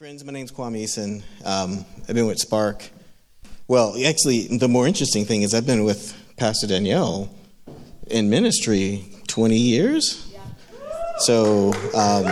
[0.00, 1.22] Friends, my name's Kwame Eason.
[1.44, 2.88] Um, I've been with Spark.
[3.68, 7.28] Well, actually, the more interesting thing is I've been with Pastor Danielle
[8.06, 10.34] in ministry 20 years.
[11.18, 12.24] So, um,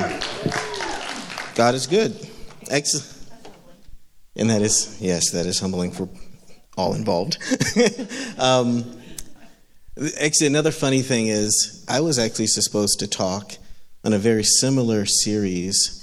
[1.55, 2.17] God is good.
[2.71, 3.15] Excellent.
[4.35, 6.09] And that is, yes, that is humbling for
[6.79, 7.37] all involved.
[8.39, 8.99] um,
[10.19, 13.57] actually, another funny thing is I was actually supposed to talk
[14.05, 15.98] on a very similar series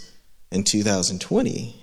[0.56, 1.76] in 2020.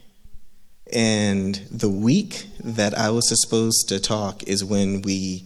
[0.92, 5.44] And the week that I was supposed to talk is when we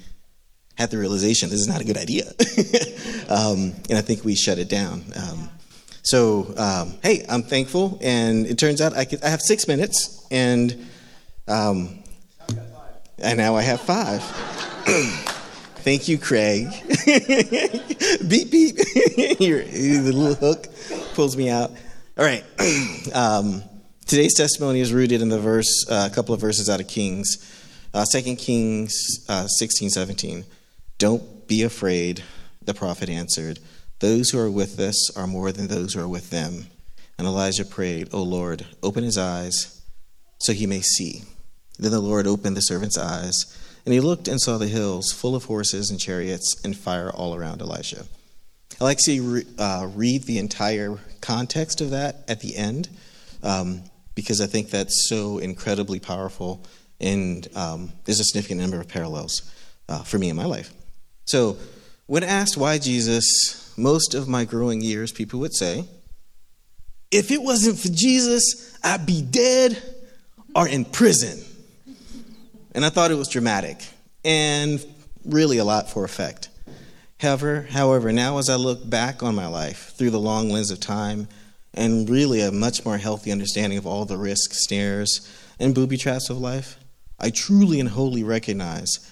[0.79, 2.25] had the realization this is not a good idea.
[3.29, 5.05] um, and I think we shut it down.
[5.17, 5.51] Um,
[6.03, 7.99] so, um, hey, I'm thankful.
[8.01, 10.87] And it turns out I, could, I have six minutes, and,
[11.49, 12.03] um,
[13.19, 14.23] and now I have five.
[15.87, 16.69] Thank you, Craig.
[18.29, 18.77] beep, beep.
[19.39, 20.69] the little hook
[21.15, 21.73] pulls me out.
[22.19, 22.43] All right.
[23.15, 23.63] um,
[24.07, 27.37] today's testimony is rooted in the verse, uh, a couple of verses out of Kings,
[27.93, 30.47] uh, 2 Kings uh, 16, 17.
[30.97, 32.25] Don't be afraid,
[32.63, 33.59] the prophet answered.
[33.99, 36.69] Those who are with us are more than those who are with them.
[37.19, 39.83] And Elijah prayed, O Lord, open his eyes
[40.39, 41.23] so he may see.
[41.79, 43.45] Then the Lord opened the servant's eyes,
[43.85, 47.35] and he looked and saw the hills full of horses and chariots and fire all
[47.35, 48.07] around Elisha.
[48.81, 52.89] I'll actually re- uh, read the entire context of that at the end
[53.43, 53.83] um,
[54.15, 56.65] because I think that's so incredibly powerful
[57.01, 59.51] and um, there's a significant number of parallels
[59.89, 60.73] uh, for me in my life.
[61.27, 61.57] So,
[62.07, 65.85] when asked why Jesus, most of my growing years, people would say,
[67.11, 69.83] if it wasn't for Jesus, I'd be dead
[70.55, 71.45] or in prison.
[72.73, 73.79] And I thought it was dramatic
[74.25, 74.85] and
[75.25, 76.49] really a lot for effect.
[77.21, 80.81] However, however, now as I look back on my life through the long lens of
[80.81, 81.29] time
[81.73, 85.27] and really a much more healthy understanding of all the risks, snares,
[85.59, 86.77] and booby traps of life,
[87.19, 89.11] I truly and wholly recognize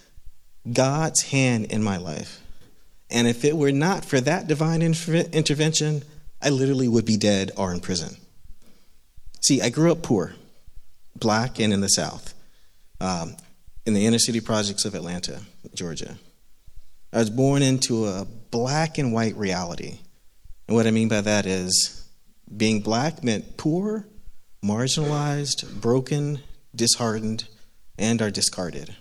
[0.70, 2.40] God's hand in my life.
[3.10, 6.02] And if it were not for that divine intervention,
[6.42, 8.16] I literally would be dead or in prison.
[9.42, 10.34] See, I grew up poor,
[11.16, 12.34] black, and in the South,
[13.00, 13.36] um,
[13.86, 15.40] in the inner city projects of Atlanta,
[15.74, 16.16] Georgia.
[17.14, 19.98] I was born into a black and white reality.
[20.66, 22.08] And what I mean by that is
[22.54, 24.08] being black meant poor,
[24.64, 26.40] marginalized, broken,
[26.74, 27.46] disheartened,
[27.96, 28.96] and are discarded.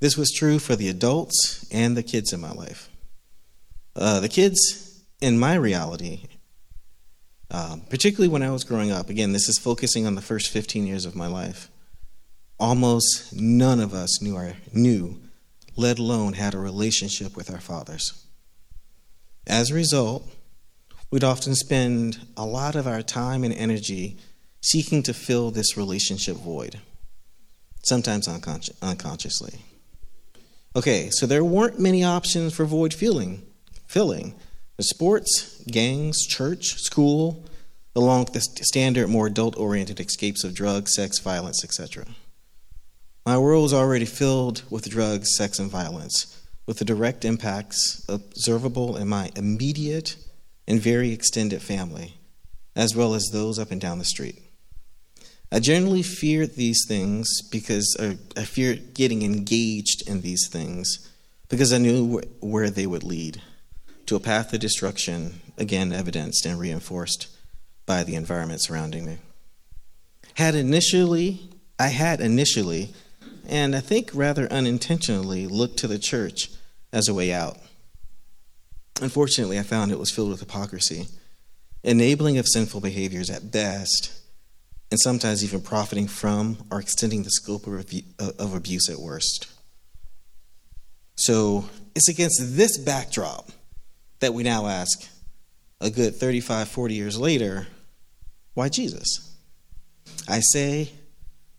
[0.00, 2.90] This was true for the adults and the kids in my life.
[3.94, 6.24] Uh, the kids in my reality,
[7.52, 10.88] um, particularly when I was growing up, again, this is focusing on the first 15
[10.88, 11.70] years of my life.
[12.58, 15.20] Almost none of us knew, our, knew
[15.76, 18.26] let alone had a relationship with our fathers.
[19.46, 20.28] As a result,
[21.10, 24.18] we'd often spend a lot of our time and energy
[24.62, 26.80] seeking to fill this relationship void,
[27.82, 29.60] sometimes unconsci- unconsciously.
[30.76, 33.42] Okay, so there weren't many options for void filling.
[33.88, 34.34] Filling
[34.76, 37.44] the sports, gangs, church, school,
[37.94, 42.06] along with the standard, more adult-oriented escapes of drugs, sex, violence, etc.
[43.26, 48.96] My world was already filled with drugs, sex, and violence, with the direct impacts observable
[48.96, 50.16] in my immediate
[50.66, 52.16] and very extended family,
[52.74, 54.42] as well as those up and down the street.
[55.52, 61.10] I generally feared these things because uh, I feared getting engaged in these things
[61.48, 63.42] because I knew where they would lead
[64.06, 67.26] to a path of destruction, again evidenced and reinforced
[67.84, 69.18] by the environment surrounding me.
[70.34, 72.94] Had initially, I had initially
[73.48, 76.50] and I think rather unintentionally looked to the church
[76.92, 77.58] as a way out.
[79.00, 81.06] Unfortunately, I found it was filled with hypocrisy,
[81.82, 84.12] enabling of sinful behaviors at best,
[84.90, 89.46] and sometimes even profiting from or extending the scope of abuse at worst.
[91.14, 93.50] So it's against this backdrop
[94.18, 95.08] that we now ask,
[95.80, 97.66] a good 35, 40 years later,
[98.54, 99.34] why Jesus?
[100.28, 100.90] I say,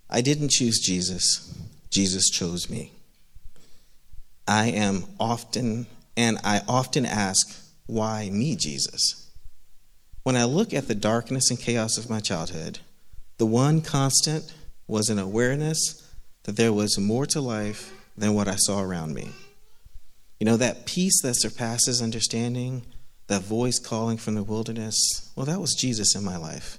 [0.09, 1.57] I didn't choose Jesus.
[1.91, 2.93] Jesus chose me.
[4.47, 5.85] I am often,
[6.17, 7.55] and I often ask,
[7.85, 9.29] why me, Jesus?
[10.23, 12.79] When I look at the darkness and chaos of my childhood,
[13.37, 14.53] the one constant
[14.87, 15.79] was an awareness
[16.43, 19.29] that there was more to life than what I saw around me.
[20.39, 22.83] You know, that peace that surpasses understanding,
[23.27, 24.97] that voice calling from the wilderness,
[25.35, 26.77] well, that was Jesus in my life.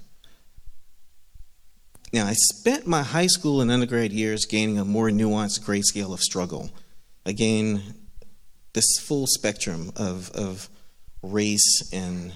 [2.13, 6.21] Now, I spent my high school and undergrad years gaining a more nuanced grayscale of
[6.21, 6.69] struggle.
[7.25, 7.81] Again,
[8.73, 10.69] this full spectrum of, of
[11.23, 12.31] race and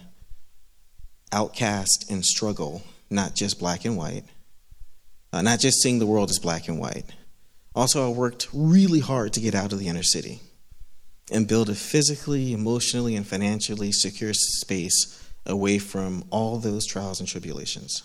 [1.32, 4.24] outcast and struggle not just black and white,
[5.32, 7.06] uh, not just seeing the world as black and white.
[7.76, 10.40] Also, I worked really hard to get out of the inner city
[11.32, 17.30] and build a physically, emotionally, and financially secure space away from all those trials and
[17.30, 18.04] tribulations.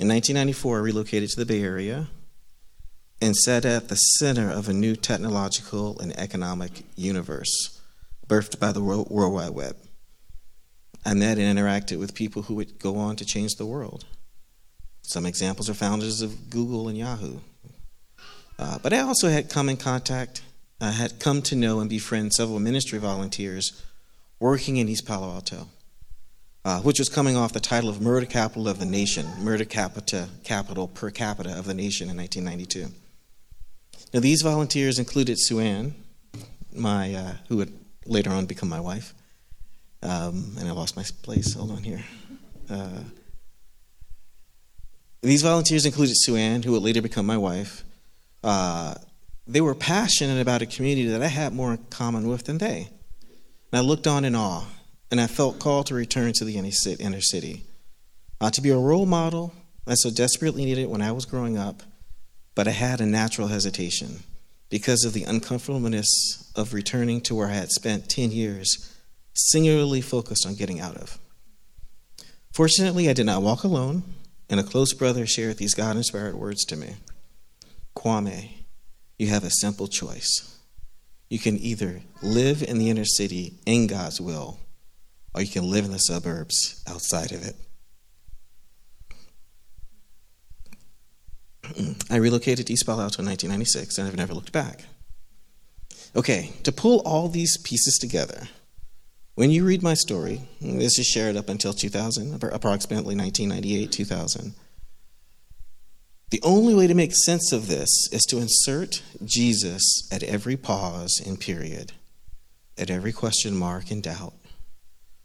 [0.00, 2.06] In 1994, I relocated to the Bay Area
[3.20, 7.80] and sat at the center of a new technological and economic universe
[8.28, 9.76] birthed by the World Wide Web.
[11.04, 14.04] I met and interacted with people who would go on to change the world.
[15.02, 17.38] Some examples are founders of Google and Yahoo.
[18.56, 20.42] Uh, but I also had come in contact,
[20.80, 23.82] I had come to know and befriend several ministry volunteers
[24.38, 25.66] working in East Palo Alto,
[26.68, 30.28] uh, which was coming off the title of murder capital of the nation, murder capita,
[30.44, 32.94] capital per capita of the nation in 1992.
[34.12, 35.94] Now, these volunteers included Sue Ann,
[36.74, 37.72] my, uh, who would
[38.04, 39.14] later on become my wife,
[40.02, 41.54] um, and I lost my place.
[41.54, 42.04] Hold on here.
[42.68, 43.00] Uh,
[45.22, 47.82] these volunteers included Sue Ann, who would later become my wife.
[48.44, 48.94] Uh,
[49.46, 52.90] they were passionate about a community that I had more in common with than they.
[53.72, 54.66] And I looked on in awe,
[55.10, 57.64] and I felt called to return to the inner city.
[58.40, 59.52] Uh, to be a role model
[59.88, 61.82] I so desperately needed when I was growing up,
[62.54, 64.22] but I had a natural hesitation
[64.68, 68.94] because of the uncomfortableness of returning to where I had spent 10 years
[69.32, 71.18] singularly focused on getting out of.
[72.52, 74.02] Fortunately, I did not walk alone,
[74.50, 76.96] and a close brother shared these God inspired words to me
[77.96, 78.50] Kwame,
[79.18, 80.58] you have a simple choice.
[81.30, 84.58] You can either live in the inner city in God's will,
[85.38, 87.54] or you can live in the suburbs outside of it.
[92.10, 94.86] I relocated to East Palo Alto in 1996, and I've never looked back.
[96.16, 98.48] Okay, to pull all these pieces together,
[99.36, 104.54] when you read my story, this is shared up until 2000, approximately 1998, 2000.
[106.30, 111.22] The only way to make sense of this is to insert Jesus at every pause
[111.24, 111.92] and period,
[112.76, 114.34] at every question mark and doubt,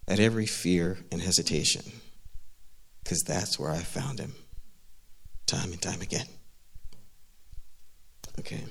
[0.07, 1.83] at every fear and hesitation,
[3.03, 4.33] because that's where I found him
[5.45, 6.25] time and time again.
[8.39, 8.63] Okay.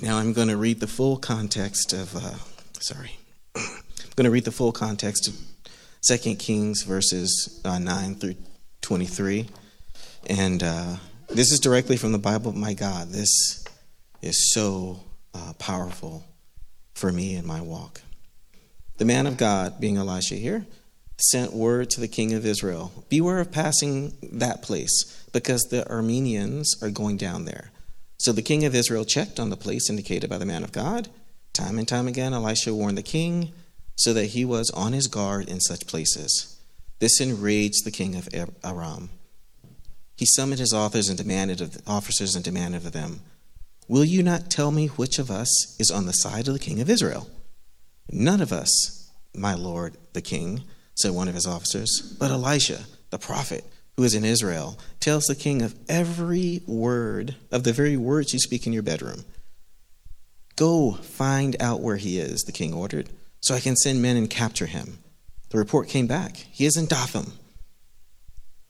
[0.00, 2.34] Now I'm going to read the full context of, uh,
[2.78, 3.18] sorry.
[3.56, 3.64] I'm
[4.14, 5.34] going to read the full context of
[6.06, 8.36] 2 Kings verses uh, 9 through
[8.82, 9.48] 23.
[10.28, 10.96] And uh,
[11.28, 12.52] this is directly from the Bible.
[12.52, 13.64] My God, this
[14.22, 15.00] is so
[15.34, 16.24] uh, powerful
[16.94, 18.00] for me in my walk.
[18.98, 20.66] The man of God, being Elisha here,
[21.20, 26.76] sent word to the king of Israel Beware of passing that place, because the Armenians
[26.82, 27.70] are going down there.
[28.18, 31.08] So the king of Israel checked on the place indicated by the man of God
[31.58, 33.50] Time and time again, Elisha warned the king
[33.96, 36.56] so that he was on his guard in such places.
[37.00, 38.28] This enraged the king of
[38.62, 39.10] Aram.
[40.16, 43.22] He summoned his authors and demanded of the officers and demanded of them,
[43.88, 45.48] Will you not tell me which of us
[45.80, 47.28] is on the side of the king of Israel?
[48.10, 50.62] None of us, my lord the king,
[50.94, 53.64] said one of his officers, but Elisha, the prophet,
[53.96, 58.38] who is in Israel, tells the king of every word, of the very words you
[58.38, 59.24] speak in your bedroom.
[60.56, 63.10] Go find out where he is, the king ordered,
[63.40, 64.98] so I can send men and capture him.
[65.50, 66.36] The report came back.
[66.36, 67.32] He is in Dothan.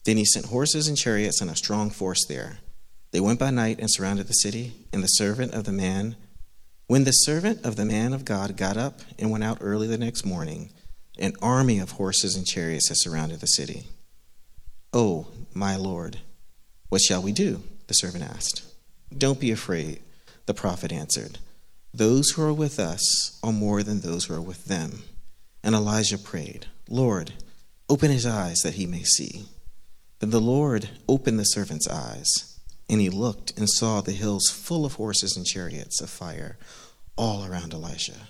[0.05, 2.59] Then he sent horses and chariots and a strong force there.
[3.11, 6.17] They went by night and surrounded the city, and the servant of the man
[6.89, 9.99] when the servant of the man of God got up and went out early the
[9.99, 10.71] next morning,
[11.19, 13.85] an army of horses and chariots had surrounded the city.
[14.93, 16.21] Oh, my Lord,
[16.89, 17.63] what shall we do?
[17.89, 18.63] The servant asked.
[19.17, 20.01] Don't be afraid,
[20.47, 21.39] the prophet answered.
[21.93, 25.03] Those who are with us are more than those who are with them.
[25.63, 27.35] And Elijah prayed, Lord,
[27.91, 29.45] open his eyes that he may see.
[30.21, 32.58] Then the Lord opened the servant's eyes,
[32.89, 36.59] and he looked and saw the hills full of horses and chariots of fire
[37.17, 38.29] all around Elisha.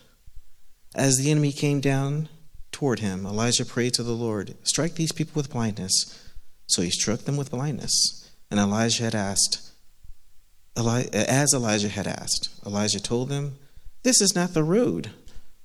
[0.95, 2.29] As the enemy came down
[2.73, 5.93] toward him, Elijah prayed to the Lord, Strike these people with blindness.
[6.67, 8.31] So he struck them with blindness.
[8.51, 9.71] And Elijah had asked,
[10.77, 12.51] as Elijah had asked.
[12.65, 13.59] Elijah told them,
[14.03, 15.11] This is not the road,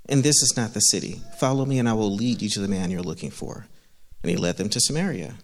[0.09, 1.21] and this is not the city.
[1.39, 3.67] Follow me, and I will lead you to the man you're looking for.
[4.21, 5.35] And he led them to Samaria.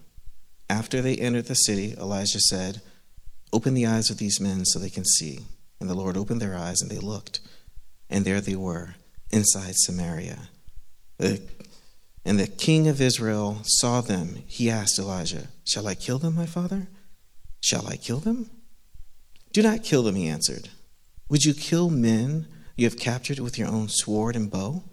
[0.70, 2.82] After they entered the city, Elijah said,
[3.52, 5.40] Open the eyes of these men so they can see.
[5.80, 7.40] And the Lord opened their eyes, and they looked.
[8.10, 8.96] And there they were,
[9.32, 10.50] inside Samaria.
[11.20, 14.44] And the king of Israel saw them.
[14.46, 16.88] He asked Elijah, Shall I kill them, my father?
[17.62, 18.50] Shall I kill them?
[19.52, 20.70] Do not kill them, he answered.
[21.30, 24.84] Would you kill men you have captured with your own sword and bow?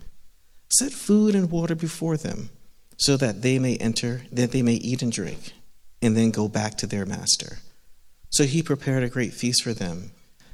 [0.70, 2.50] Set food and water before them,
[2.96, 5.52] so that they may enter, that they may eat and drink,
[6.02, 7.58] and then go back to their master.
[8.30, 10.10] So he prepared a great feast for them,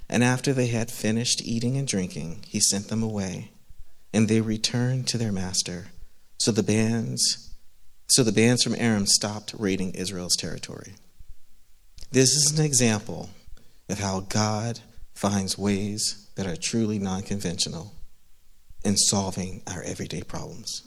[0.09, 3.51] and after they had finished eating and drinking, he sent them away,
[4.13, 5.87] and they returned to their master.
[6.39, 7.53] So the bands
[8.13, 10.97] so the bands from Aram stopped raiding Israel's territory.
[12.11, 13.31] This is an example
[13.89, 14.81] of how God
[15.15, 17.95] finds ways that are truly non conventional
[18.85, 20.83] in solving our everyday problems.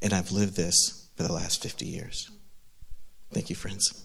[0.00, 2.30] And I've lived this for the last 50 years.
[3.30, 4.02] Thank you, friends.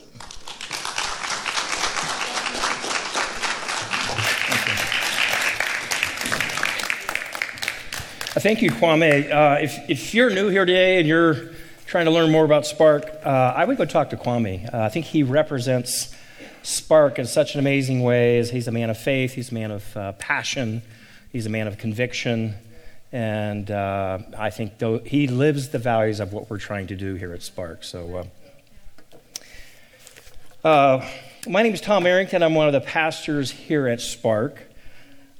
[8.39, 9.29] Thank you, Kwame.
[9.29, 11.49] Uh, if, if you're new here today and you're
[11.87, 14.73] trying to learn more about Spark, uh, I would go talk to Kwame.
[14.73, 16.15] Uh, I think he represents
[16.63, 18.39] Spark in such an amazing way.
[18.39, 20.81] As he's a man of faith, he's a man of uh, passion,
[21.33, 22.55] he's a man of conviction,
[23.11, 27.33] and uh, I think he lives the values of what we're trying to do here
[27.33, 27.83] at Spark.
[27.83, 28.25] So,
[30.63, 31.09] uh,
[31.45, 32.41] my name is Tom Arrington.
[32.41, 34.61] I'm one of the pastors here at Spark.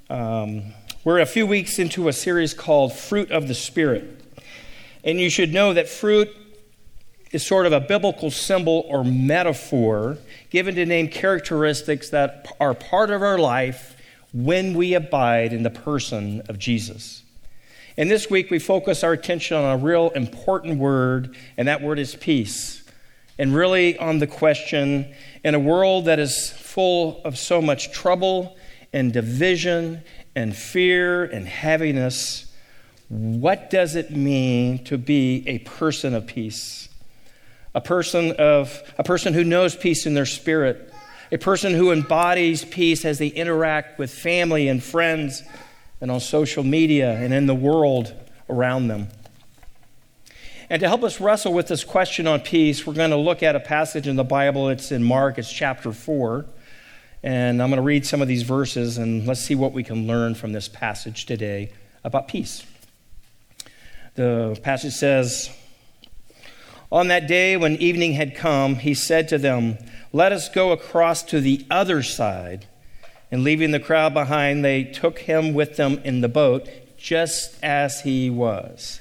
[0.09, 0.73] Um,
[1.09, 4.03] we're a few weeks into a series called Fruit of the Spirit.
[5.03, 6.29] And you should know that fruit
[7.31, 10.19] is sort of a biblical symbol or metaphor
[10.51, 13.97] given to name characteristics that are part of our life
[14.33, 17.23] when we abide in the person of Jesus.
[17.97, 21.97] And this week we focus our attention on a real important word, and that word
[21.97, 22.83] is peace.
[23.39, 25.11] And really on the question
[25.43, 28.55] in a world that is full of so much trouble
[28.93, 30.03] and division
[30.35, 32.45] and fear and heaviness,
[33.09, 36.89] what does it mean to be a person of peace?
[37.73, 40.93] A person of a person who knows peace in their spirit,
[41.31, 45.43] a person who embodies peace as they interact with family and friends
[46.01, 48.13] and on social media and in the world
[48.49, 49.07] around them.
[50.69, 53.55] And to help us wrestle with this question on peace, we're going to look at
[53.55, 54.69] a passage in the Bible.
[54.69, 56.45] It's in Mark, it's chapter 4.
[57.21, 60.07] And I'm going to read some of these verses and let's see what we can
[60.07, 61.71] learn from this passage today
[62.03, 62.65] about peace.
[64.15, 65.49] The passage says,
[66.91, 69.77] On that day when evening had come, he said to them,
[70.13, 72.67] Let us go across to the other side.
[73.31, 78.01] And leaving the crowd behind, they took him with them in the boat, just as
[78.01, 78.99] he was.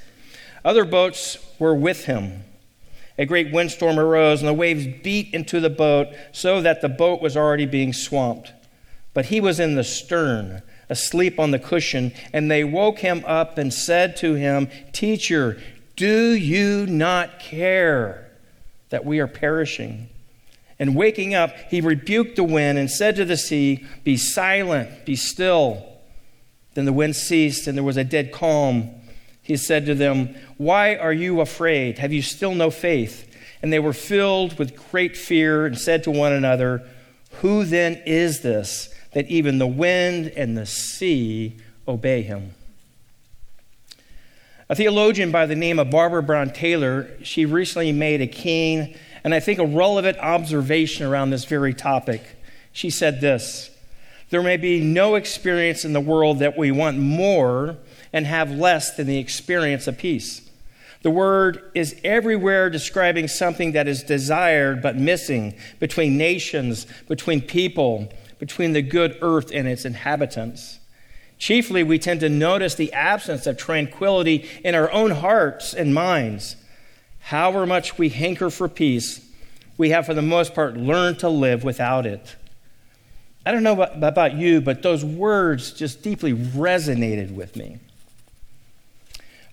[0.64, 2.44] Other boats were with him.
[3.18, 7.20] A great windstorm arose, and the waves beat into the boat so that the boat
[7.20, 8.52] was already being swamped.
[9.12, 13.58] But he was in the stern asleep on the cushion, and they woke him up
[13.58, 15.60] and said to him, Teacher,
[15.96, 18.30] do you not care
[18.90, 20.08] that we are perishing?
[20.78, 25.16] And waking up, he rebuked the wind and said to the sea, Be silent, be
[25.16, 25.84] still.
[26.74, 28.90] Then the wind ceased, and there was a dead calm.
[29.48, 31.98] He said to them, Why are you afraid?
[31.98, 33.24] Have you still no faith?
[33.60, 36.86] And they were filled with great fear and said to one another,
[37.40, 38.94] Who then is this?
[39.12, 42.54] that even the wind and the sea obey him.
[44.68, 49.34] A theologian by the name of Barbara Brown Taylor, she recently made a keen and
[49.34, 52.22] I think a relevant observation around this very topic.
[52.72, 53.70] She said this
[54.30, 57.78] There may be no experience in the world that we want more
[58.12, 60.48] and have less than the experience of peace.
[61.02, 68.12] The word is everywhere describing something that is desired but missing between nations, between people,
[68.38, 70.80] between the good earth and its inhabitants.
[71.38, 76.56] Chiefly, we tend to notice the absence of tranquility in our own hearts and minds.
[77.20, 79.24] However much we hanker for peace,
[79.76, 82.34] we have, for the most part, learned to live without it.
[83.46, 87.78] I don't know about, you, but those words just deeply resonated with me.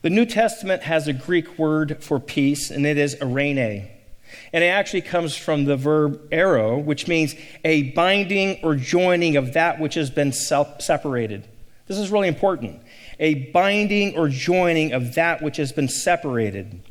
[0.06, 3.90] The New Testament has a Greek word for peace, and it is eirene.
[4.54, 7.34] And it actually comes from the verb eiro, which means
[7.64, 11.48] a binding or joining of that which has been separated.
[11.88, 12.84] This is really important.
[13.20, 16.84] A binding or joining of that which has been separated.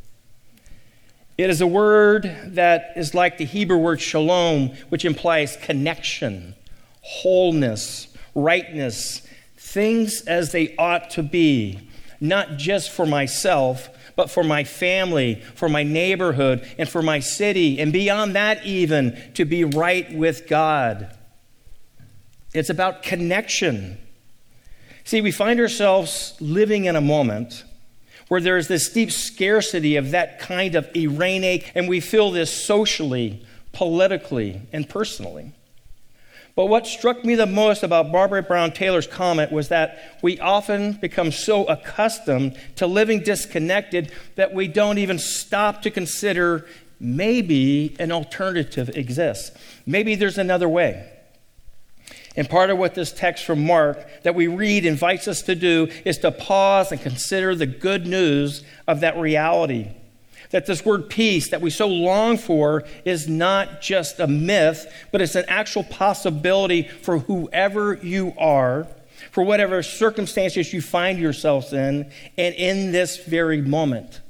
[1.38, 6.56] It is a word that is like the Hebrew word shalom, which implies connection,
[7.00, 9.23] wholeness, rightness,
[9.56, 11.90] things as they ought to be,
[12.24, 17.78] not just for myself, but for my family, for my neighborhood, and for my city,
[17.78, 21.14] and beyond that, even to be right with God.
[22.54, 23.98] It's about connection.
[25.04, 27.64] See, we find ourselves living in a moment
[28.28, 32.50] where there is this deep scarcity of that kind of eirene, and we feel this
[32.50, 35.52] socially, politically, and personally.
[36.56, 40.92] But what struck me the most about Barbara Brown Taylor's comment was that we often
[40.92, 46.66] become so accustomed to living disconnected that we don't even stop to consider
[47.00, 49.50] maybe an alternative exists.
[49.84, 51.11] Maybe there's another way.
[52.37, 55.88] And part of what this text from Mark that we read invites us to do
[56.04, 59.90] is to pause and consider the good news of that reality.
[60.54, 65.20] That this word peace that we so long for is not just a myth, but
[65.20, 68.87] it's an actual possibility for whoever you are,
[69.32, 72.08] for whatever circumstances you find yourselves in,
[72.38, 74.20] and in this very moment.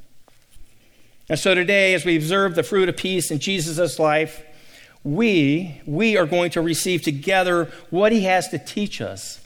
[1.29, 4.43] And so today, as we observe the fruit of peace in Jesus' life,
[5.03, 9.43] we, we are going to receive together what he has to teach us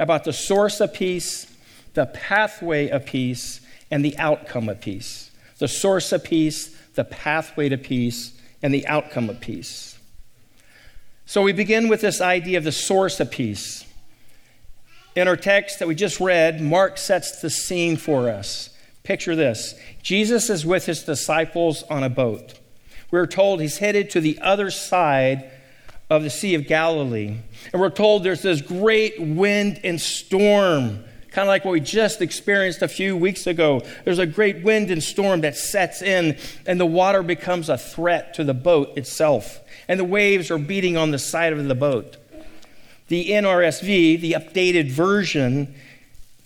[0.00, 1.54] about the source of peace,
[1.92, 3.60] the pathway of peace,
[3.90, 5.21] and the outcome of peace.
[5.62, 9.96] The source of peace, the pathway to peace, and the outcome of peace.
[11.24, 13.86] So we begin with this idea of the source of peace.
[15.14, 18.70] In our text that we just read, Mark sets the scene for us.
[19.04, 22.58] Picture this Jesus is with his disciples on a boat
[23.12, 25.48] we're told he's headed to the other side
[26.10, 27.36] of the Sea of Galilee.
[27.72, 32.20] And we're told there's this great wind and storm, kind of like what we just
[32.20, 33.82] experienced a few weeks ago.
[34.04, 36.36] There's a great wind and storm that sets in,
[36.66, 39.60] and the water becomes a threat to the boat itself.
[39.88, 42.18] And the waves are beating on the side of the boat.
[43.08, 45.74] The NRSV, the updated version,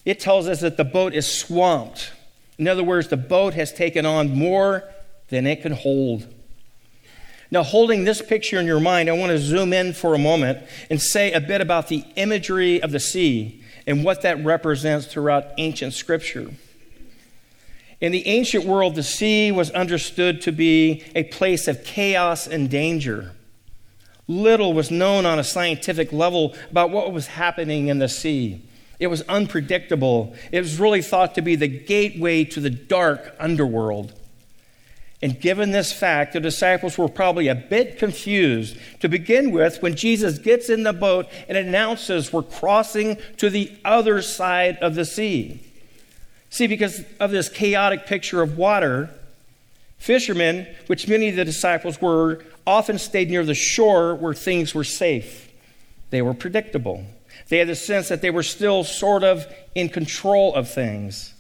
[0.05, 2.13] it tells us that the boat is swamped.
[2.57, 4.85] In other words, the boat has taken on more
[5.29, 6.33] than it can hold.
[7.51, 10.67] Now, holding this picture in your mind, I want to zoom in for a moment
[10.91, 15.47] and say a bit about the imagery of the sea and what that represents throughout
[15.59, 16.51] ancient scripture.
[18.01, 22.69] In the ancient world, the sea was understood to be a place of chaos and
[22.69, 23.33] danger.
[24.29, 28.63] Little was known on a scientific level about what was happening in the sea.
[28.99, 30.35] It was unpredictable.
[30.51, 34.13] It was really thought to be the gateway to the dark underworld.
[35.23, 39.95] And given this fact, the disciples were probably a bit confused to begin with when
[39.97, 45.07] Jesus gets in the boat and announces we're crossing to the other side of the
[45.07, 45.61] sea.
[46.51, 49.11] See, because of this chaotic picture of water,
[49.99, 54.85] fishermen, which many of the disciples were, often stayed near the shore where things were
[54.85, 55.51] safe.
[56.11, 57.05] They were predictable.
[57.49, 61.33] They had the sense that they were still sort of in control of things.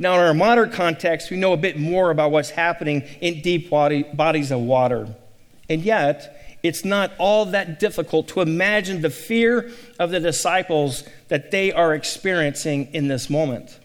[0.00, 3.68] Now, in our modern context, we know a bit more about what's happening in deep
[3.68, 5.14] bodies of water.
[5.68, 11.50] And yet, it's not all that difficult to imagine the fear of the disciples that
[11.50, 13.78] they are experiencing in this moment.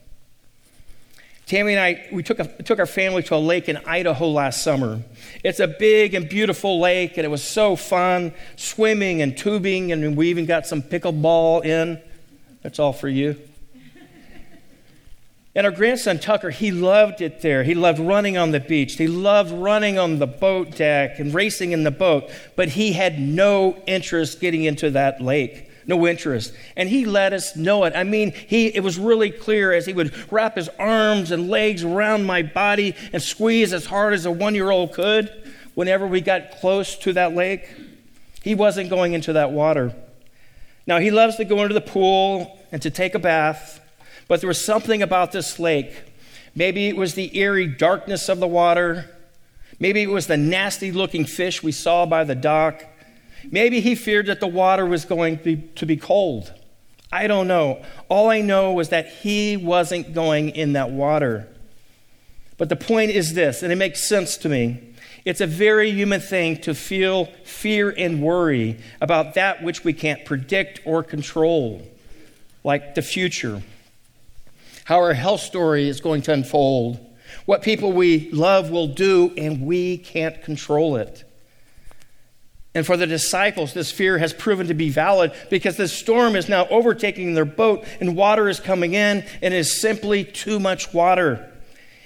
[1.48, 4.64] Tammy and I, we took, a, took our family to a lake in Idaho last
[4.64, 5.02] summer.
[5.44, 10.16] It's a big and beautiful lake, and it was so fun swimming and tubing, and
[10.16, 12.02] we even got some pickleball in.
[12.64, 13.36] That's all for you.
[15.56, 17.64] And our grandson Tucker, he loved it there.
[17.64, 18.96] He loved running on the beach.
[18.96, 23.20] He loved running on the boat deck and racing in the boat, but he had
[23.20, 25.72] no interest getting into that lake.
[25.88, 26.52] No interest.
[26.76, 27.94] And he let us know it.
[27.96, 31.84] I mean, he it was really clear as he would wrap his arms and legs
[31.84, 35.32] around my body and squeeze as hard as a 1-year-old could
[35.76, 37.70] whenever we got close to that lake.
[38.42, 39.96] He wasn't going into that water.
[40.88, 43.80] Now, he loves to go into the pool and to take a bath.
[44.28, 45.94] But there was something about this lake.
[46.56, 49.10] Maybe it was the eerie darkness of the water.
[49.80, 52.84] Maybe it was the nasty looking fish we saw by the dock.
[53.52, 56.54] Maybe he feared that the water was going to be, cold.
[57.12, 57.84] I don't know.
[58.10, 61.48] All I know was that he wasn't going in that water.
[62.58, 64.94] But the point is this, and it makes sense to me.
[65.26, 70.24] It's a very human thing to feel fear and worry about that which we can't
[70.24, 71.82] predict or control,
[72.64, 73.62] like the future
[74.86, 77.00] how our health story is going to unfold,
[77.46, 81.24] what people we love will do, and we can't control it.
[82.76, 86.50] And for the disciples, this fear has proven to be valid because the storm is
[86.50, 90.94] now overtaking their boat and water is coming in and it is simply too much
[90.94, 91.52] water.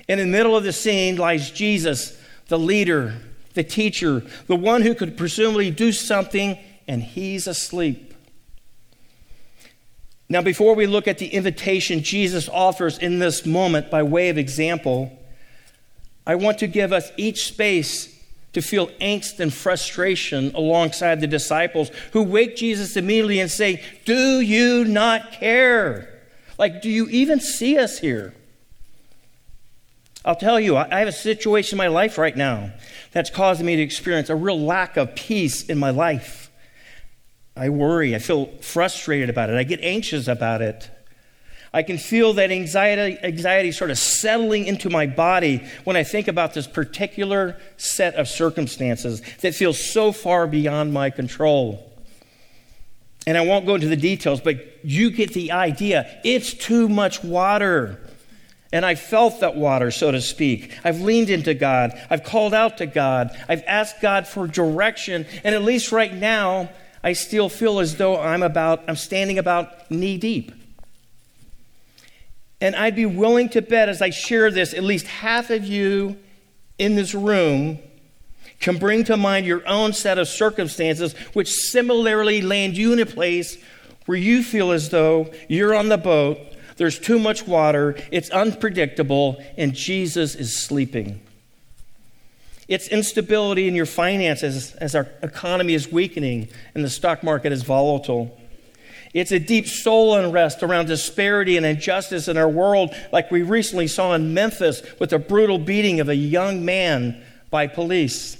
[0.07, 3.15] And in the middle of the scene lies Jesus, the leader,
[3.55, 8.08] the teacher, the one who could presumably do something, and he's asleep.
[10.29, 14.37] Now, before we look at the invitation Jesus offers in this moment by way of
[14.37, 15.11] example,
[16.25, 18.15] I want to give us each space
[18.53, 24.39] to feel angst and frustration alongside the disciples who wake Jesus immediately and say, Do
[24.39, 26.21] you not care?
[26.59, 28.33] Like, do you even see us here?
[30.25, 32.71] I'll tell you, I have a situation in my life right now
[33.11, 36.48] that's causing me to experience a real lack of peace in my life.
[37.59, 38.15] I worry.
[38.15, 39.57] I feel frustrated about it.
[39.57, 40.89] I get anxious about it.
[41.73, 46.27] I can feel that anxiety, anxiety sort of settling into my body when I think
[46.27, 51.85] about this particular set of circumstances that feels so far beyond my control.
[53.27, 56.19] And I won't go into the details, but you get the idea.
[56.23, 57.99] It's too much water.
[58.71, 60.73] And I felt that water, so to speak.
[60.83, 61.99] I've leaned into God.
[62.09, 63.37] I've called out to God.
[63.49, 65.25] I've asked God for direction.
[65.43, 66.69] And at least right now,
[67.03, 70.51] I still feel as though I'm about, I'm standing about knee deep.
[72.61, 76.17] And I'd be willing to bet as I share this, at least half of you
[76.77, 77.79] in this room
[78.59, 83.05] can bring to mind your own set of circumstances which similarly land you in a
[83.05, 83.57] place
[84.05, 86.37] where you feel as though you're on the boat,
[86.77, 91.21] there's too much water, it's unpredictable, and Jesus is sleeping.
[92.69, 97.63] It's instability in your finances as our economy is weakening and the stock market is
[97.63, 98.39] volatile.
[99.11, 103.87] It's a deep soul unrest around disparity and injustice in our world, like we recently
[103.87, 108.37] saw in Memphis with the brutal beating of a young man by police.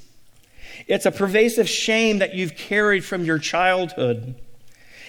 [0.85, 4.35] It's a pervasive shame that you've carried from your childhood.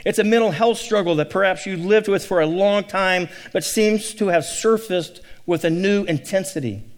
[0.07, 3.65] It's a mental health struggle that perhaps you lived with for a long time, but
[3.65, 6.90] seems to have surfaced with a new intensity.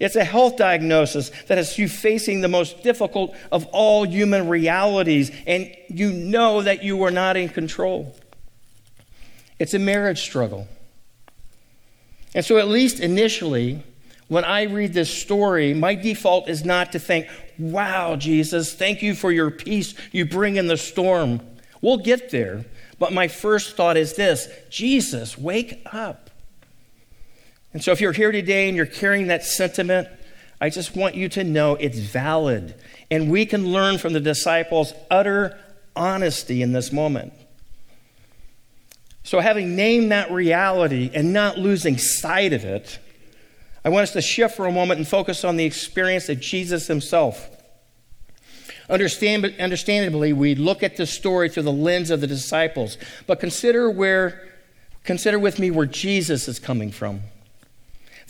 [0.00, 5.30] It's a health diagnosis that has you facing the most difficult of all human realities,
[5.46, 8.16] and you know that you are not in control.
[9.58, 10.66] It's a marriage struggle.
[12.34, 13.82] And so, at least initially,
[14.28, 19.14] when I read this story, my default is not to think, wow, Jesus, thank you
[19.14, 21.40] for your peace you bring in the storm.
[21.82, 22.64] We'll get there.
[22.98, 26.29] But my first thought is this Jesus, wake up.
[27.72, 30.08] And so, if you're here today and you're carrying that sentiment,
[30.60, 32.74] I just want you to know it's valid.
[33.10, 35.58] And we can learn from the disciples' utter
[35.94, 37.32] honesty in this moment.
[39.22, 42.98] So, having named that reality and not losing sight of it,
[43.84, 46.86] I want us to shift for a moment and focus on the experience of Jesus
[46.86, 47.48] himself.
[48.90, 53.88] Understand, understandably, we look at this story through the lens of the disciples, but consider
[53.88, 54.48] where,
[55.04, 57.22] consider with me where Jesus is coming from.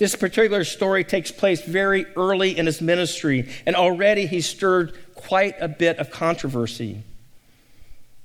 [0.00, 5.56] This particular story takes place very early in his ministry, and already he stirred quite
[5.60, 7.02] a bit of controversy.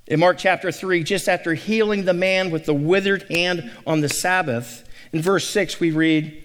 [0.06, 4.08] In Mark chapter 3, just after healing the man with the withered hand on the
[4.08, 6.42] Sabbath, in verse 6, we read,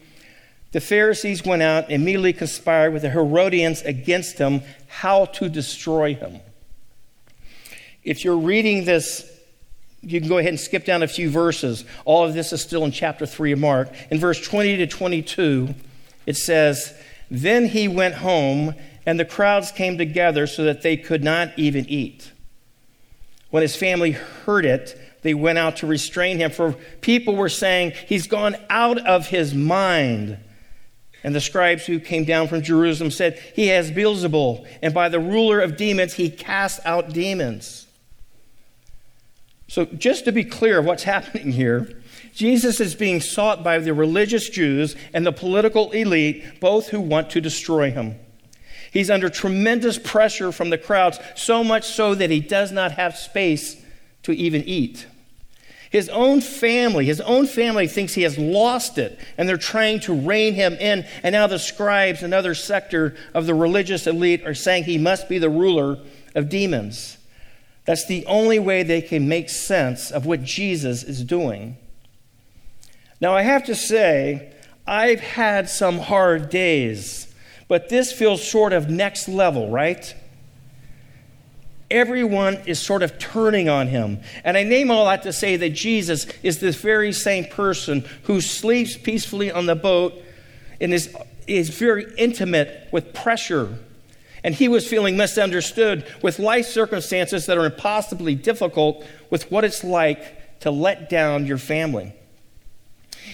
[0.74, 6.14] The Pharisees went out and immediately conspired with the Herodians against him, how to destroy
[6.14, 6.42] him.
[8.04, 9.32] If you're reading this
[10.04, 11.86] you can go ahead and skip down a few verses.
[12.06, 13.90] All of this is still in chapter 3 of Mark.
[14.10, 15.76] In verse 20 to 22,
[16.26, 16.94] it says,
[17.30, 18.74] Then he went home,
[19.06, 22.32] and the crowds came together so that they could not even eat.
[23.52, 27.94] When his family heard it, they went out to restrain him, for people were saying,
[28.08, 30.40] He's gone out of his mind.
[31.24, 35.20] And the scribes who came down from Jerusalem said, He has Beelzebul, and by the
[35.20, 37.86] ruler of demons he casts out demons.
[39.72, 42.02] So, just to be clear of what's happening here,
[42.34, 47.30] Jesus is being sought by the religious Jews and the political elite, both who want
[47.30, 48.20] to destroy him.
[48.92, 53.16] He's under tremendous pressure from the crowds, so much so that he does not have
[53.16, 53.82] space
[54.24, 55.08] to even eat.
[55.90, 60.14] His own family, his own family thinks he has lost it, and they're trying to
[60.14, 61.06] rein him in.
[61.24, 65.38] And now the scribes, another sector of the religious elite, are saying he must be
[65.38, 65.98] the ruler
[66.36, 67.18] of demons.
[67.92, 71.76] That's the only way they can make sense of what Jesus is doing.
[73.20, 74.54] Now, I have to say,
[74.88, 77.28] I've had some hard days,
[77.68, 80.16] but this feels sort of next level, right?
[81.90, 84.22] Everyone is sort of turning on him.
[84.46, 88.40] And I name all that to say that Jesus is this very same person who
[88.40, 90.14] sleeps peacefully on the boat
[90.80, 91.14] and is,
[91.46, 93.78] is very intimate with pressure
[94.44, 99.84] and he was feeling misunderstood with life circumstances that are impossibly difficult with what it's
[99.84, 102.14] like to let down your family.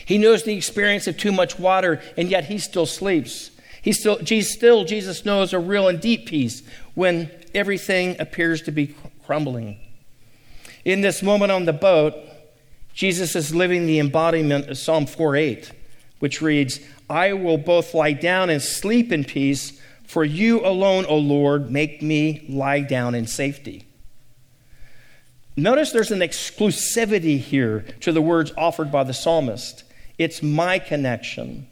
[0.06, 3.52] He knows the experience of too much water, and yet he still sleeps.
[3.82, 6.62] He still, still, Jesus knows a real and deep peace
[6.94, 9.80] when everything appears to be crumbling.
[10.84, 12.16] In this moment on the boat,
[12.94, 15.72] Jesus is living the embodiment of Psalm 4:8,
[16.20, 21.18] which reads, I will both lie down and sleep in peace, for you alone, O
[21.18, 23.86] Lord, make me lie down in safety.
[25.58, 29.84] Notice there's an exclusivity here to the words offered by the psalmist.
[30.18, 31.68] It's my connection,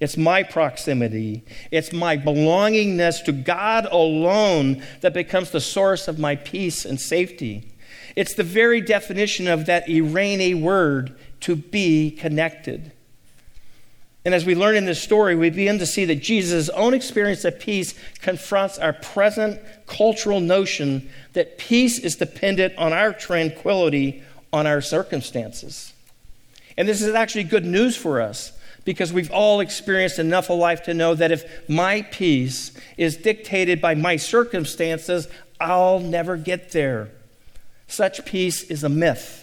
[0.00, 1.44] It's my proximity.
[1.70, 7.72] It's my belongingness to God alone that becomes the source of my peace and safety.
[8.16, 12.92] It's the very definition of that eirene word, to be connected.
[14.24, 17.44] And as we learn in this story, we begin to see that Jesus' own experience
[17.44, 24.66] of peace confronts our present cultural notion that peace is dependent on our tranquility, on
[24.66, 25.92] our circumstances.
[26.76, 28.52] And this is actually good news for us
[28.84, 33.80] because we've all experienced enough of life to know that if my peace is dictated
[33.80, 35.28] by my circumstances,
[35.60, 37.10] I'll never get there.
[37.86, 39.41] Such peace is a myth.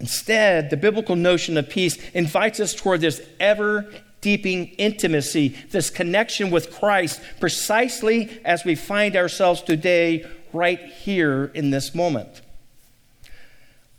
[0.00, 6.50] Instead, the biblical notion of peace invites us toward this ever deepening intimacy, this connection
[6.50, 12.40] with Christ, precisely as we find ourselves today, right here in this moment.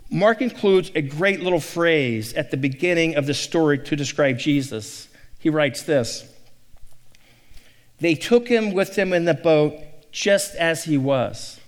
[0.09, 5.07] Mark includes a great little phrase at the beginning of the story to describe Jesus.
[5.37, 6.27] He writes this
[7.99, 9.75] They took him with them in the boat
[10.11, 11.59] just as he was.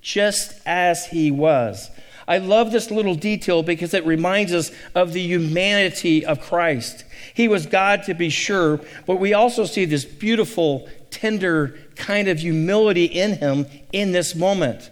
[0.00, 1.90] Just as he was.
[2.28, 7.04] I love this little detail because it reminds us of the humanity of Christ.
[7.34, 12.40] He was God to be sure, but we also see this beautiful, tender kind of
[12.40, 14.90] humility in him in this moment.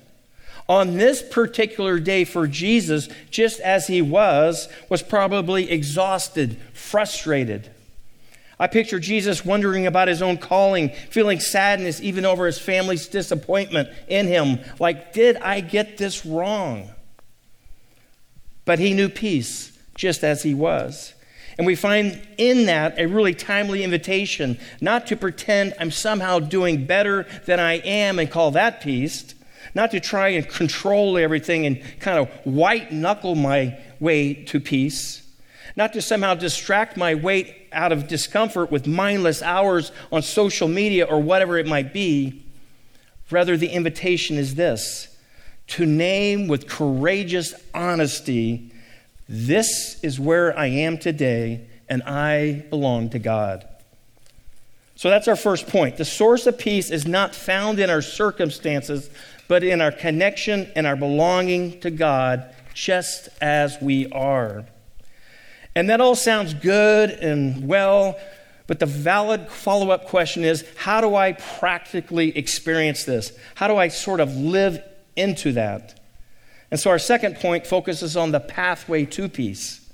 [0.68, 7.70] On this particular day for Jesus, just as he was, was probably exhausted, frustrated.
[8.58, 13.90] I picture Jesus wondering about his own calling, feeling sadness even over his family's disappointment
[14.08, 14.60] in him.
[14.78, 16.90] Like, did I get this wrong?
[18.64, 21.14] But he knew peace just as he was.
[21.56, 26.84] And we find in that a really timely invitation not to pretend I'm somehow doing
[26.86, 29.34] better than I am and call that peace,
[29.74, 35.22] not to try and control everything and kind of white knuckle my way to peace,
[35.76, 41.04] not to somehow distract my weight out of discomfort with mindless hours on social media
[41.04, 42.44] or whatever it might be.
[43.30, 45.13] Rather, the invitation is this
[45.68, 48.70] to name with courageous honesty
[49.28, 53.66] this is where I am today, and I belong to God.
[54.96, 55.96] So that's our first point.
[55.96, 59.10] The source of peace is not found in our circumstances,
[59.48, 64.66] but in our connection and our belonging to God, just as we are.
[65.74, 68.18] And that all sounds good and well,
[68.66, 73.36] but the valid follow up question is how do I practically experience this?
[73.54, 74.80] How do I sort of live
[75.16, 76.00] into that.
[76.70, 79.88] And so our second point focuses on the pathway to peace.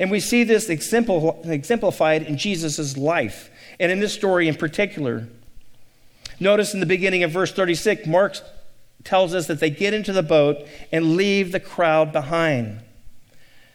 [0.00, 5.28] And we see this exemplified in Jesus' life, and in this story in particular.
[6.40, 8.38] Notice in the beginning of verse 36, Mark
[9.04, 12.80] tells us that they get into the boat and leave the crowd behind.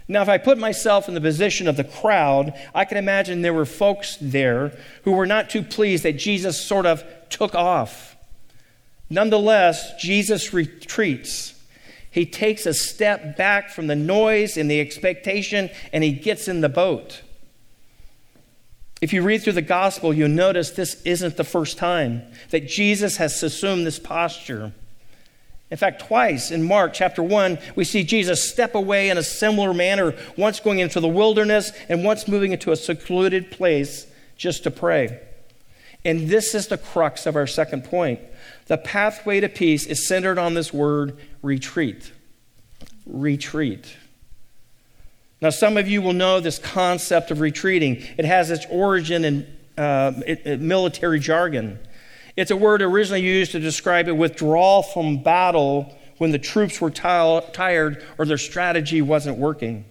[0.09, 3.53] Now, if I put myself in the position of the crowd, I can imagine there
[3.53, 8.08] were folks there who were not too pleased that Jesus sort of took off.
[9.09, 11.55] Nonetheless, Jesus retreats.
[12.11, 16.61] He takes a step back from the noise and the expectation and he gets in
[16.61, 17.21] the boat.
[19.01, 23.17] If you read through the gospel, you'll notice this isn't the first time that Jesus
[23.17, 24.73] has assumed this posture.
[25.71, 29.73] In fact, twice in Mark chapter 1, we see Jesus step away in a similar
[29.73, 34.71] manner, once going into the wilderness and once moving into a secluded place just to
[34.71, 35.19] pray.
[36.09, 38.19] And this is the crux of our second point.
[38.65, 42.11] The pathway to peace is centered on this word retreat.
[43.05, 43.95] Retreat.
[45.39, 47.97] Now, some of you will know this concept of retreating.
[48.17, 51.77] It has its origin in uh, it, it, military jargon.
[52.35, 56.89] It's a word originally used to describe a withdrawal from battle when the troops were
[56.89, 57.01] t-
[57.53, 59.85] tired or their strategy wasn't working.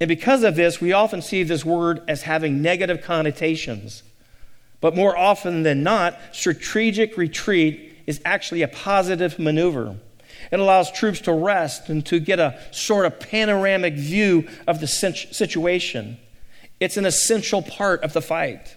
[0.00, 4.02] And because of this, we often see this word as having negative connotations.
[4.80, 9.96] But more often than not, strategic retreat is actually a positive maneuver.
[10.50, 14.86] It allows troops to rest and to get a sort of panoramic view of the
[14.86, 16.18] situation.
[16.80, 18.76] It's an essential part of the fight.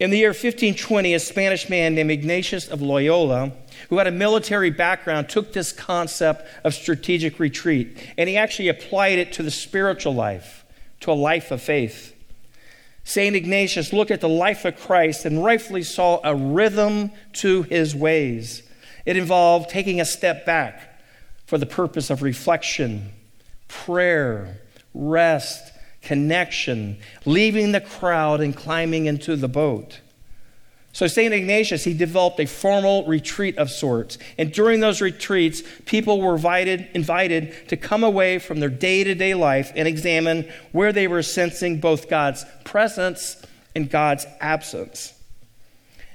[0.00, 3.52] In the year 1520, a Spanish man named Ignatius of Loyola,
[3.88, 9.18] who had a military background, took this concept of strategic retreat and he actually applied
[9.18, 10.64] it to the spiritual life,
[11.00, 12.14] to a life of faith.
[13.08, 13.34] St.
[13.34, 18.62] Ignatius looked at the life of Christ and rightfully saw a rhythm to his ways.
[19.06, 21.00] It involved taking a step back
[21.46, 23.10] for the purpose of reflection,
[23.66, 24.60] prayer,
[24.92, 30.00] rest, connection, leaving the crowd and climbing into the boat.
[30.98, 31.32] So, St.
[31.32, 34.18] Ignatius, he developed a formal retreat of sorts.
[34.36, 39.14] And during those retreats, people were invited, invited to come away from their day to
[39.14, 43.40] day life and examine where they were sensing both God's presence
[43.76, 45.14] and God's absence.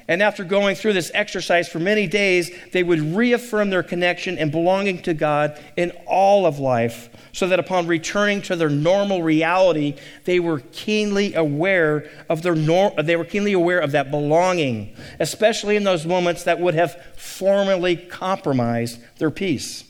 [0.08, 4.52] And after going through this exercise for many days, they would reaffirm their connection and
[4.52, 9.96] belonging to God in all of life, so that upon returning to their normal reality,
[10.26, 15.78] they were keenly aware of their nor- they were keenly aware of that belonging, especially
[15.78, 19.86] in those moments that would have formerly compromised their peace.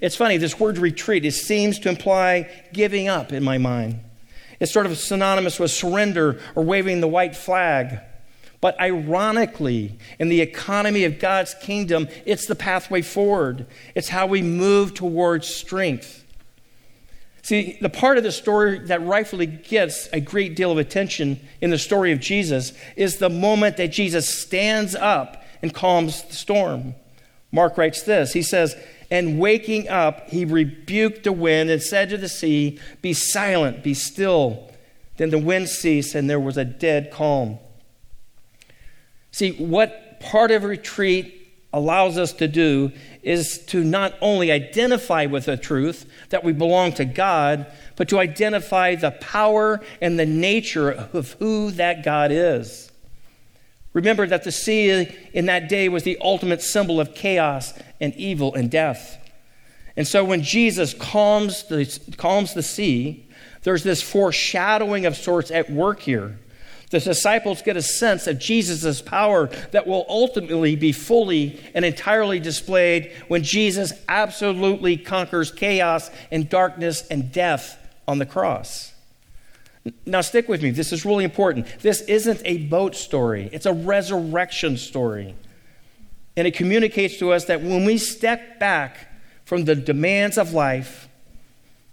[0.00, 4.00] It's funny, this word retreat, it seems to imply giving up in my mind.
[4.58, 8.00] It's sort of synonymous with surrender or waving the white flag.
[8.62, 13.66] But ironically, in the economy of God's kingdom, it's the pathway forward.
[13.96, 16.24] It's how we move towards strength.
[17.42, 21.70] See, the part of the story that rightfully gets a great deal of attention in
[21.70, 26.94] the story of Jesus is the moment that Jesus stands up and calms the storm.
[27.50, 28.76] Mark writes this He says,
[29.10, 33.94] And waking up, he rebuked the wind and said to the sea, Be silent, be
[33.94, 34.70] still.
[35.16, 37.58] Then the wind ceased, and there was a dead calm.
[39.32, 41.38] See, what part of retreat
[41.72, 42.92] allows us to do
[43.22, 47.66] is to not only identify with the truth that we belong to God,
[47.96, 52.92] but to identify the power and the nature of who that God is.
[53.94, 58.54] Remember that the sea in that day was the ultimate symbol of chaos and evil
[58.54, 59.18] and death.
[59.96, 63.28] And so when Jesus calms the, calms the sea,
[63.62, 66.38] there's this foreshadowing of sorts at work here.
[66.92, 72.38] The disciples get a sense of Jesus' power that will ultimately be fully and entirely
[72.38, 78.92] displayed when Jesus absolutely conquers chaos and darkness and death on the cross.
[80.04, 80.70] Now, stick with me.
[80.70, 81.66] This is really important.
[81.80, 85.34] This isn't a boat story, it's a resurrection story.
[86.36, 89.08] And it communicates to us that when we step back
[89.46, 91.08] from the demands of life,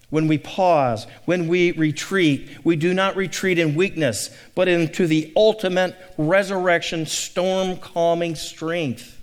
[0.10, 5.32] when we pause, when we retreat, we do not retreat in weakness, but into the
[5.36, 9.18] ultimate resurrection, storm calming strength.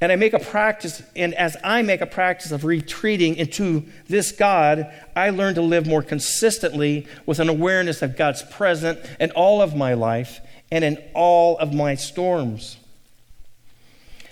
[0.00, 4.32] And I make a practice, and as I make a practice of retreating into this
[4.32, 9.60] God, I learn to live more consistently with an awareness of God's presence in all
[9.60, 10.40] of my life
[10.72, 12.78] and in all of my storms.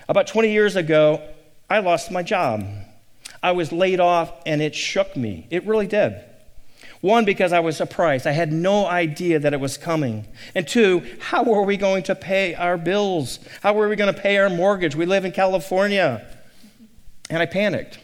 [0.09, 1.21] About 20 years ago,
[1.69, 2.65] I lost my job.
[3.43, 5.47] I was laid off and it shook me.
[5.51, 6.23] It really did.
[7.01, 8.27] One, because I was surprised.
[8.27, 10.27] I had no idea that it was coming.
[10.55, 13.39] And two, how were we going to pay our bills?
[13.63, 14.97] How were we going to pay our mortgage?
[14.97, 16.27] We live in California.
[17.31, 18.01] And I panicked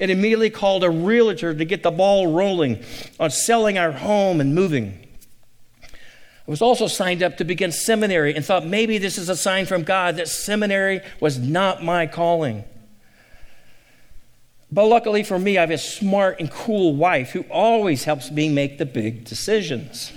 [0.00, 2.82] and immediately called a realtor to get the ball rolling
[3.20, 5.06] on selling our home and moving.
[6.46, 9.66] I was also signed up to begin seminary and thought maybe this is a sign
[9.66, 12.64] from God that seminary was not my calling.
[14.74, 18.48] But luckily for me, I have a smart and cool wife who always helps me
[18.48, 20.12] make the big decisions.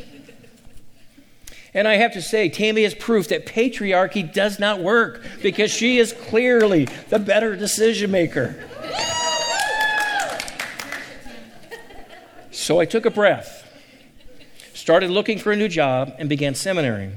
[1.76, 6.00] And I have to say, Tammy is proof that patriarchy does not work because she
[6.00, 8.56] is clearly the better decision maker.
[12.50, 13.64] So I took a breath,
[14.74, 17.12] started looking for a new job, and began seminary.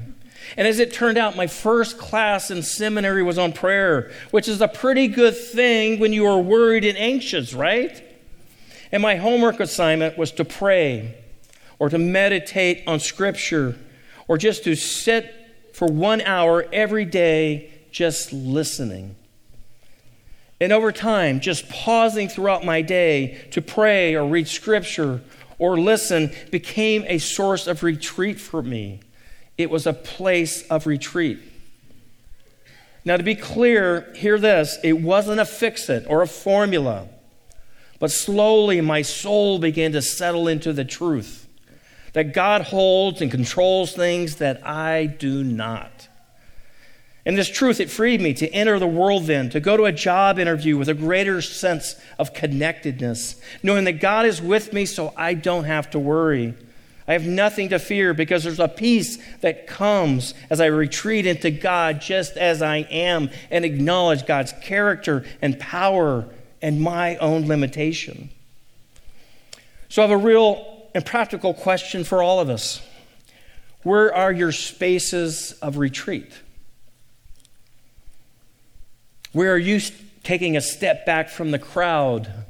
[0.57, 4.61] And as it turned out, my first class in seminary was on prayer, which is
[4.61, 8.03] a pretty good thing when you are worried and anxious, right?
[8.91, 11.17] And my homework assignment was to pray
[11.79, 13.77] or to meditate on Scripture
[14.27, 15.33] or just to sit
[15.73, 19.15] for one hour every day just listening.
[20.59, 25.21] And over time, just pausing throughout my day to pray or read Scripture
[25.57, 28.99] or listen became a source of retreat for me.
[29.61, 31.39] It was a place of retreat.
[33.03, 37.07] Now, to be clear, hear this it wasn't a fix it or a formula,
[37.99, 41.47] but slowly my soul began to settle into the truth
[42.13, 46.07] that God holds and controls things that I do not.
[47.25, 49.91] And this truth, it freed me to enter the world then, to go to a
[49.91, 55.13] job interview with a greater sense of connectedness, knowing that God is with me so
[55.15, 56.55] I don't have to worry.
[57.07, 61.51] I have nothing to fear because there's a peace that comes as I retreat into
[61.51, 66.27] God just as I am and acknowledge God's character and power
[66.61, 68.29] and my own limitation.
[69.89, 72.81] So I have a real and practical question for all of us
[73.83, 76.31] Where are your spaces of retreat?
[79.31, 79.79] Where are you
[80.23, 82.40] taking a step back from the crowd?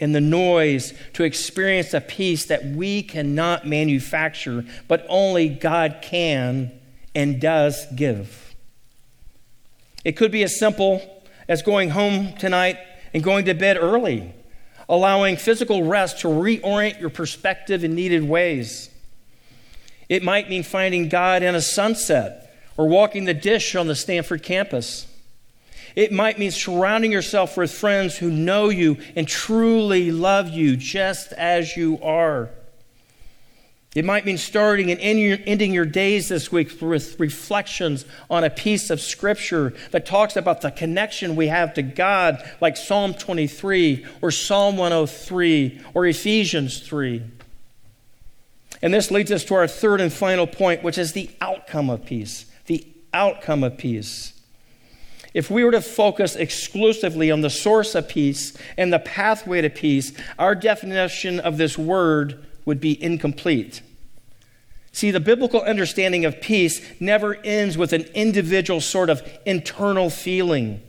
[0.00, 6.70] In the noise to experience a peace that we cannot manufacture, but only God can
[7.14, 8.54] and does give.
[10.04, 11.02] It could be as simple
[11.48, 12.78] as going home tonight
[13.12, 14.32] and going to bed early,
[14.88, 18.90] allowing physical rest to reorient your perspective in needed ways.
[20.08, 24.44] It might mean finding God in a sunset or walking the dish on the Stanford
[24.44, 25.07] campus.
[25.96, 31.32] It might mean surrounding yourself with friends who know you and truly love you just
[31.32, 32.50] as you are.
[33.94, 38.90] It might mean starting and ending your days this week with reflections on a piece
[38.90, 44.30] of scripture that talks about the connection we have to God, like Psalm 23 or
[44.30, 47.22] Psalm 103 or Ephesians 3.
[48.82, 52.04] And this leads us to our third and final point, which is the outcome of
[52.04, 52.44] peace.
[52.66, 54.37] The outcome of peace.
[55.38, 59.70] If we were to focus exclusively on the source of peace and the pathway to
[59.70, 63.80] peace, our definition of this word would be incomplete.
[64.90, 70.82] See, the biblical understanding of peace never ends with an individual sort of internal feeling.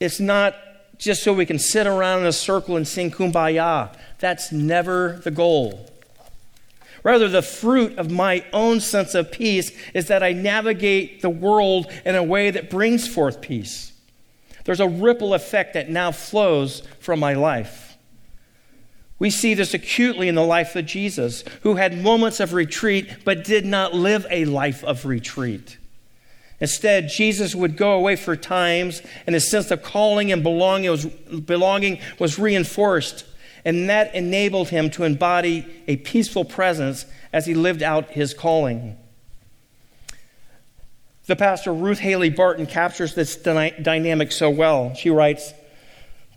[0.00, 0.56] It's not
[0.98, 3.96] just so we can sit around in a circle and sing kumbaya.
[4.18, 5.88] That's never the goal.
[7.06, 11.86] Rather, the fruit of my own sense of peace is that I navigate the world
[12.04, 13.92] in a way that brings forth peace.
[14.64, 17.96] There's a ripple effect that now flows from my life.
[19.20, 23.44] We see this acutely in the life of Jesus, who had moments of retreat but
[23.44, 25.78] did not live a life of retreat.
[26.58, 31.06] Instead, Jesus would go away for times, and his sense of calling and belonging was,
[31.06, 33.24] belonging was reinforced
[33.66, 38.96] and that enabled him to embody a peaceful presence as he lived out his calling.
[41.26, 44.94] The pastor Ruth Haley Barton captures this dynamic so well.
[44.94, 45.52] She writes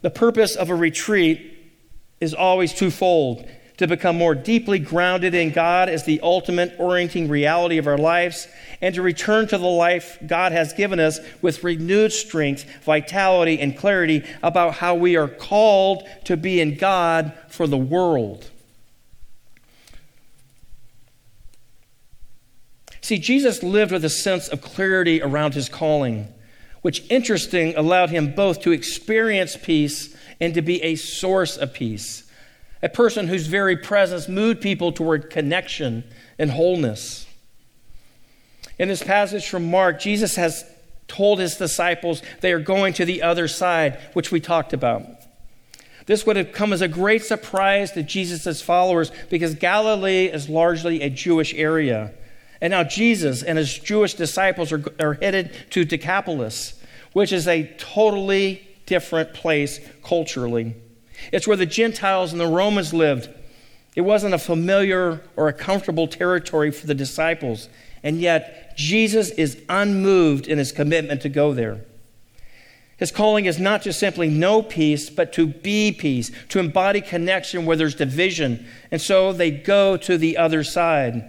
[0.01, 1.55] The purpose of a retreat
[2.19, 3.47] is always twofold
[3.79, 8.45] to become more deeply grounded in God as the ultimate orienting reality of our lives,
[8.81, 13.77] and to return to the life God has given us with renewed strength, vitality, and
[13.77, 18.51] clarity about how we are called to be in God for the world.
[22.99, 26.27] See, Jesus lived with a sense of clarity around his calling,
[26.81, 32.25] which, interesting, allowed him both to experience peace and to be a source of peace
[32.81, 36.03] a person whose very presence moved people toward connection
[36.37, 37.27] and wholeness.
[38.77, 40.63] In this passage from Mark, Jesus has
[41.07, 45.05] told his disciples they are going to the other side, which we talked about.
[46.05, 51.01] This would have come as a great surprise to Jesus' followers because Galilee is largely
[51.01, 52.13] a Jewish area.
[52.61, 56.81] And now Jesus and his Jewish disciples are, are headed to Decapolis,
[57.13, 60.75] which is a totally different place culturally.
[61.31, 63.29] It's where the Gentiles and the Romans lived.
[63.95, 67.69] It wasn't a familiar or a comfortable territory for the disciples.
[68.03, 71.81] And yet, Jesus is unmoved in his commitment to go there.
[72.97, 77.65] His calling is not to simply know peace, but to be peace, to embody connection
[77.65, 78.65] where there's division.
[78.91, 81.23] And so they go to the other side.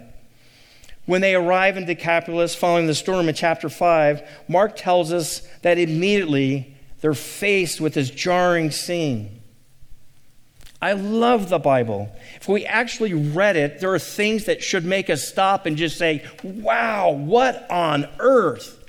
[1.05, 5.77] When they arrive in Decapolis following the storm in chapter 5, Mark tells us that
[5.77, 9.40] immediately they're faced with this jarring scene.
[10.81, 12.09] I love the Bible.
[12.35, 15.97] If we actually read it, there are things that should make us stop and just
[15.97, 18.83] say, wow, what on earth?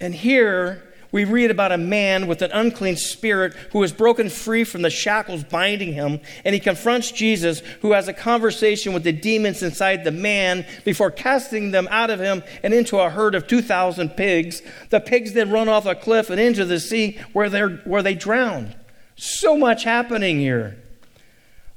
[0.00, 4.64] And here we read about a man with an unclean spirit who is broken free
[4.64, 9.12] from the shackles binding him, and he confronts Jesus, who has a conversation with the
[9.12, 13.46] demons inside the man before casting them out of him and into a herd of
[13.46, 14.60] 2,000 pigs.
[14.90, 18.74] The pigs then run off a cliff and into the sea where, where they drown.
[19.16, 20.76] So much happening here.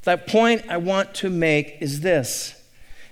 [0.04, 2.56] The point I want to make is this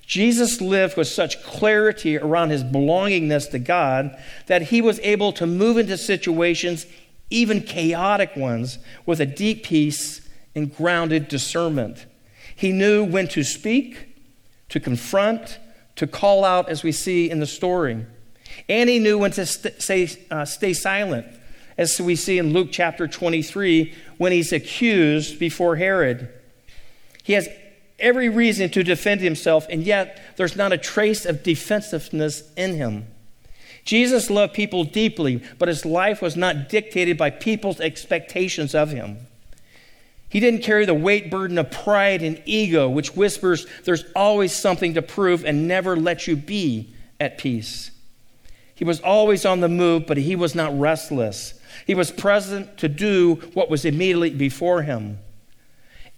[0.09, 4.17] Jesus lived with such clarity around his belongingness to God
[4.47, 6.87] that he was able to move into situations,
[7.29, 12.07] even chaotic ones, with a deep peace and grounded discernment.
[12.55, 14.15] He knew when to speak,
[14.69, 15.59] to confront,
[15.95, 18.03] to call out, as we see in the story.
[18.67, 21.27] And he knew when to st- say, uh, stay silent,
[21.77, 26.33] as we see in Luke chapter 23 when he's accused before Herod.
[27.23, 27.47] He has
[27.99, 33.07] every reason to defend himself, and yet there's not a trace of defensiveness in him.
[33.85, 39.27] Jesus loved people deeply, but his life was not dictated by people's expectations of him.
[40.29, 44.93] He didn't carry the weight burden of pride and ego, which whispers there's always something
[44.93, 47.91] to prove and never lets you be at peace.
[48.75, 51.59] He was always on the move, but he was not restless.
[51.87, 55.17] He was present to do what was immediately before him.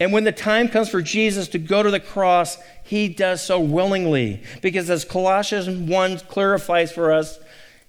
[0.02, 3.60] And when the time comes for Jesus to go to the cross, he does so
[3.60, 4.42] willingly.
[4.64, 7.38] Because as Colossians 1 clarifies for us,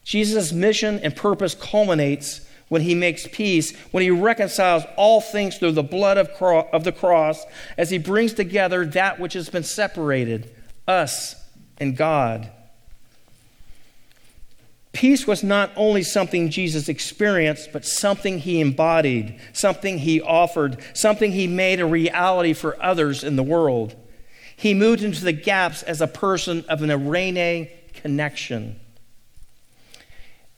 [0.05, 5.73] Jesus' mission and purpose culminates when he makes peace, when he reconciles all things through
[5.73, 7.47] the blood of, cro- of the cross,
[7.79, 10.55] as he brings together that which has been separated,
[10.87, 11.35] us
[11.79, 12.53] and God.
[14.93, 21.33] Peace was not only something Jesus experienced, but something he embodied, something he offered, something
[21.33, 23.97] he made a reality for others in the world.
[24.55, 28.79] He moved into the gaps as a person of an eirene connection.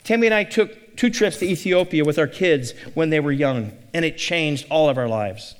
[0.02, 3.72] Tammy and I took two trips to Ethiopia with our kids when they were young,
[3.94, 5.54] and it changed all of our lives.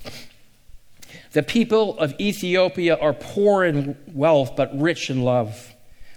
[1.32, 5.73] The people of Ethiopia are poor in wealth, but rich in love.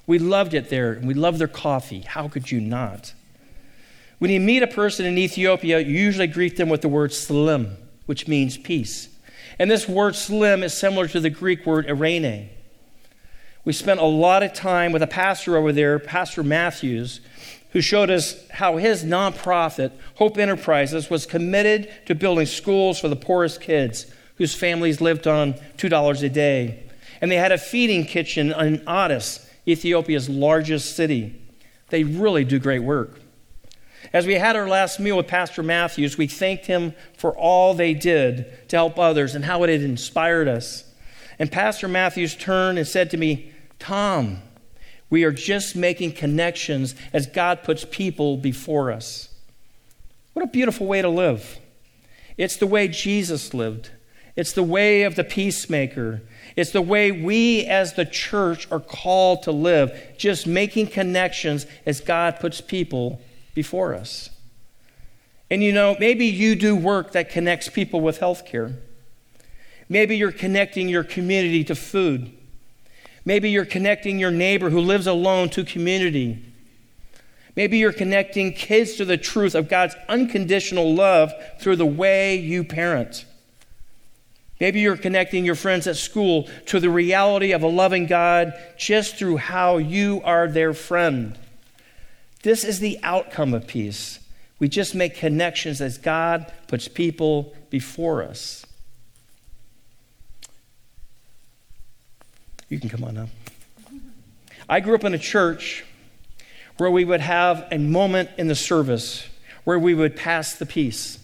[0.07, 1.99] We loved it there, and we loved their coffee.
[1.99, 3.13] How could you not?
[4.19, 7.77] When you meet a person in Ethiopia, you usually greet them with the word salim,
[8.07, 9.09] which means peace.
[9.59, 12.47] And this word salim is similar to the Greek word eirene.
[13.65, 17.19] We spent a lot of time with a pastor over there, Pastor Matthews,
[17.71, 23.15] who showed us how his nonprofit, Hope Enterprises, was committed to building schools for the
[23.17, 26.83] poorest kids whose families lived on $2 a day.
[27.19, 31.41] And they had a feeding kitchen in Addis Ethiopia's largest city.
[31.89, 33.19] They really do great work.
[34.13, 37.93] As we had our last meal with Pastor Matthews, we thanked him for all they
[37.93, 40.85] did to help others and how it had inspired us.
[41.39, 44.41] And Pastor Matthews turned and said to me, Tom,
[45.09, 49.29] we are just making connections as God puts people before us.
[50.33, 51.59] What a beautiful way to live.
[52.37, 53.91] It's the way Jesus lived,
[54.35, 56.21] it's the way of the peacemaker.
[56.57, 62.01] It's the way we as the church are called to live, just making connections as
[62.01, 63.21] God puts people
[63.53, 64.31] before us.
[65.51, 68.75] And you know, maybe you do work that connects people with healthcare.
[69.87, 72.35] Maybe you're connecting your community to food.
[73.23, 76.43] Maybe you're connecting your neighbor who lives alone to community.
[77.55, 82.63] Maybe you're connecting kids to the truth of God's unconditional love through the way you
[82.63, 83.25] parent.
[84.59, 89.15] Maybe you're connecting your friends at school to the reality of a loving God just
[89.15, 91.37] through how you are their friend.
[92.41, 94.19] This is the outcome of peace.
[94.59, 98.65] We just make connections as God puts people before us.
[102.69, 103.29] You can come on now.
[104.67, 105.85] I grew up in a church
[106.77, 109.27] where we would have a moment in the service
[109.63, 111.16] where we would pass the peace.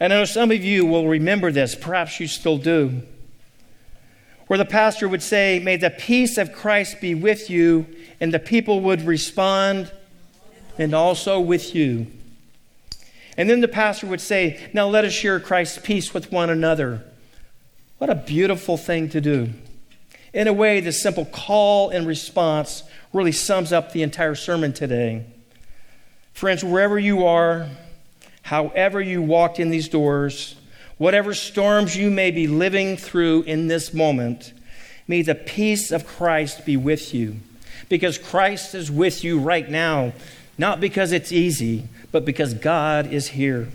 [0.00, 3.02] And I know some of you will remember this, perhaps you still do,
[4.46, 7.86] where the pastor would say, May the peace of Christ be with you,
[8.20, 9.90] and the people would respond,
[10.78, 12.06] and also with you.
[13.36, 17.04] And then the pastor would say, Now let us share Christ's peace with one another.
[17.98, 19.50] What a beautiful thing to do.
[20.32, 25.26] In a way, the simple call and response really sums up the entire sermon today.
[26.32, 27.68] Friends, wherever you are,
[28.48, 30.54] however you walked in these doors,
[30.96, 34.54] whatever storms you may be living through in this moment,
[35.06, 37.36] may the peace of Christ be with you.
[37.90, 40.14] Because Christ is with you right now,
[40.56, 43.68] not because it's easy, but because God is here.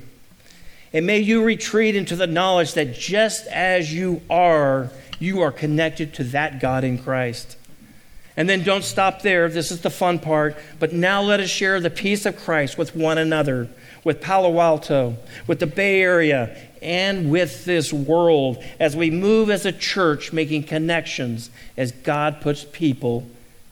[0.91, 6.15] And may you retreat into the knowledge that just as you are, you are connected
[6.15, 7.57] to that God in Christ.
[8.35, 9.49] And then don't stop there.
[9.49, 10.57] This is the fun part.
[10.79, 13.69] But now let us share the peace of Christ with one another
[14.03, 19.65] with Palo Alto, with the Bay Area, and with this world as we move as
[19.65, 23.27] a church making connections as God puts people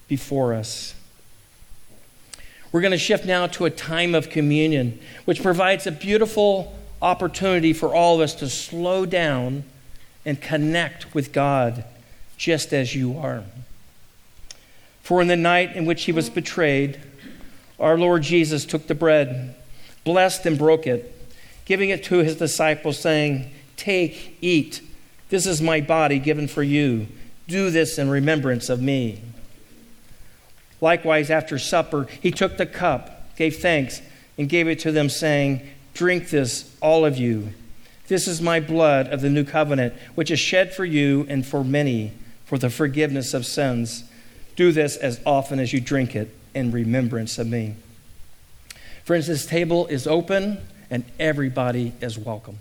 [0.07, 0.95] before us.
[2.71, 7.73] We're going to shift now to a time of communion, which provides a beautiful opportunity
[7.73, 9.65] for all of us to slow down
[10.25, 11.83] and connect with God
[12.37, 13.43] just as you are.
[15.01, 17.01] For in the night in which he was betrayed,
[17.79, 19.55] our Lord Jesus took the bread
[20.03, 21.15] blessed and broke it,
[21.65, 24.81] giving it to his disciples, saying, Take, eat.
[25.29, 27.07] This is my body given for you.
[27.47, 29.21] Do this in remembrance of me.
[30.81, 34.01] Likewise, after supper, he took the cup, gave thanks,
[34.37, 35.61] and gave it to them, saying,
[35.93, 37.53] Drink this, all of you.
[38.07, 41.63] This is my blood of the new covenant, which is shed for you and for
[41.63, 42.11] many
[42.45, 44.03] for the forgiveness of sins.
[44.57, 47.75] Do this as often as you drink it in remembrance of me.
[49.11, 50.57] Friends, this table is open
[50.89, 52.59] and everybody is welcome.